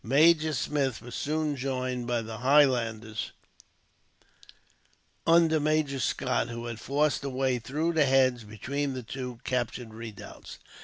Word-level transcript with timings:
Major 0.03 0.51
Smith 0.53 0.99
was 0.99 1.13
soon 1.13 1.55
joined 1.55 2.07
by 2.07 2.23
the 2.23 2.39
Highlanders, 2.39 3.33
under 5.27 5.59
Major 5.59 5.99
Scott, 5.99 6.49
who 6.49 6.65
had 6.65 6.79
forced 6.79 7.23
a 7.23 7.29
way 7.29 7.59
through 7.59 7.93
the 7.93 8.05
hedge 8.05 8.47
between 8.49 8.95
the 8.95 9.03
two 9.03 9.37
captured 9.43 9.93
redoubts. 9.93 10.57